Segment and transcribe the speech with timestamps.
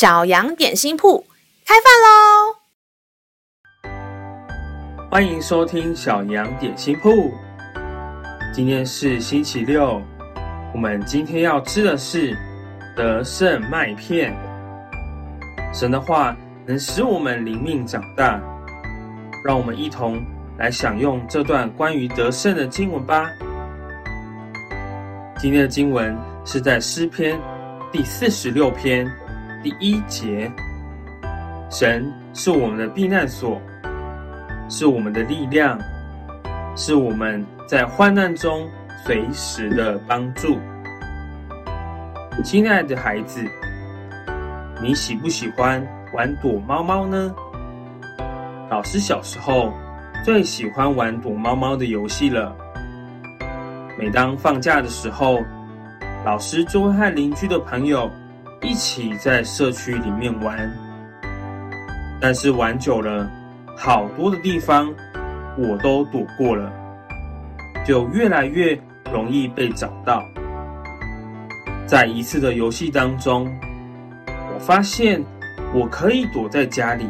[0.00, 1.26] 小羊点心铺
[1.66, 2.56] 开饭喽！
[5.10, 7.30] 欢迎收听小羊点心铺。
[8.50, 10.00] 今天是星期六，
[10.72, 12.34] 我们今天要吃的是
[12.96, 14.34] 得胜麦片。
[15.70, 18.40] 神的话能使我们灵命长大，
[19.44, 20.24] 让我们一同
[20.56, 23.30] 来享用这段关于得胜的经文吧。
[25.38, 27.38] 今天的经文是在诗篇
[27.92, 29.06] 第四十六篇。
[29.62, 30.50] 第一节，
[31.70, 33.60] 神是我们的避难所，
[34.70, 35.78] 是我们的力量，
[36.74, 38.66] 是我们在患难中
[39.04, 40.58] 随时的帮助。
[42.42, 43.44] 亲爱的孩子，
[44.82, 47.34] 你喜不喜欢玩躲猫猫呢？
[48.70, 49.70] 老师小时候
[50.24, 52.56] 最喜欢玩躲猫猫的游戏了。
[53.98, 55.38] 每当放假的时候，
[56.24, 58.10] 老师就会和邻居的朋友。
[58.62, 60.70] 一起在社区里面玩，
[62.20, 63.28] 但是玩久了，
[63.76, 64.94] 好多的地方
[65.56, 66.70] 我都躲过了，
[67.84, 68.78] 就越来越
[69.10, 70.22] 容易被找到。
[71.86, 73.50] 在一次的游戏当中，
[74.26, 75.24] 我发现
[75.74, 77.08] 我可以躲在家里，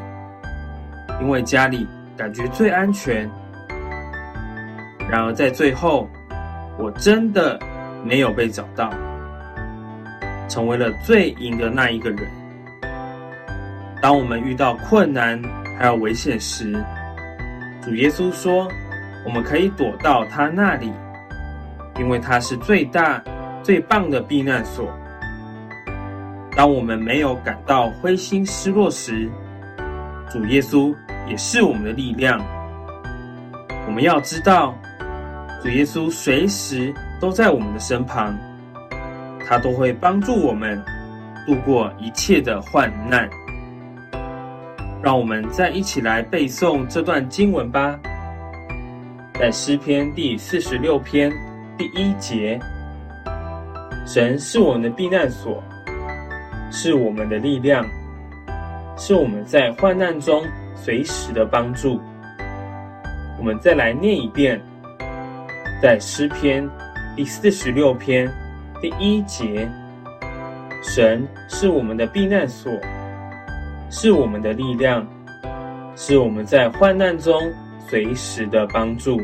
[1.21, 3.29] 因为家里感觉最安全。
[5.11, 6.09] 然而在最后，
[6.79, 7.59] 我真的
[8.05, 8.89] 没有被找到。
[10.51, 12.29] 成为了最赢的那一个人。
[14.03, 15.41] 当我们遇到困难
[15.79, 16.73] 还有危险时，
[17.81, 18.69] 主耶稣说
[19.25, 20.93] ：“我们可以躲到他那里，
[21.99, 23.23] 因为他是最大、
[23.63, 24.91] 最棒的避难所。”
[26.57, 29.31] 当我们没有感到灰心失落时，
[30.31, 30.95] 主耶稣
[31.29, 32.39] 也是我们的力量。
[33.87, 34.75] 我们要知道，
[35.63, 38.37] 主耶稣随时都在我们的身旁。
[39.51, 40.81] 他都会帮助我们
[41.45, 43.29] 度过一切的患难。
[45.03, 47.99] 让我们再一起来背诵这段经文吧。
[49.35, 51.33] 在诗篇第四十六篇
[51.77, 52.61] 第一节，
[54.07, 55.61] 神是我们的避难所，
[56.71, 57.85] 是我们的力量，
[58.97, 60.45] 是我们在患难中
[60.77, 62.01] 随时的帮助。
[63.37, 64.61] 我们再来念一遍，
[65.83, 66.71] 在诗篇
[67.17, 68.33] 第四十六篇。
[68.81, 69.69] 第一节，
[70.83, 72.73] 神是我们的避难所，
[73.91, 75.07] 是我们的力量，
[75.95, 77.39] 是我们在患难中
[77.79, 79.21] 随时的帮助。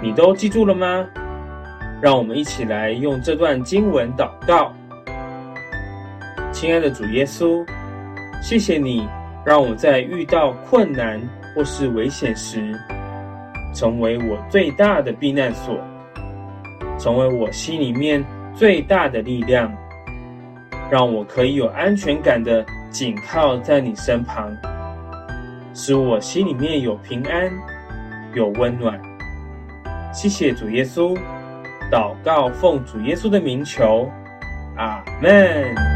[0.00, 1.06] 你都记住了吗？
[2.00, 4.72] 让我们一起来用这段经文祷告。
[6.52, 7.62] 亲爱的主耶稣，
[8.40, 9.06] 谢谢你
[9.44, 11.20] 让我在遇到困难
[11.54, 12.74] 或是危险时，
[13.74, 15.78] 成为我最大的避难所。
[17.00, 18.22] 成为我心里面
[18.54, 19.74] 最大的力量，
[20.90, 24.54] 让我可以有安全感的紧靠在你身旁，
[25.72, 27.50] 使我心里面有平安，
[28.34, 29.00] 有温暖。
[30.12, 31.16] 谢谢主耶稣，
[31.90, 34.10] 祷告奉主耶稣的名求，
[34.76, 35.89] 阿门。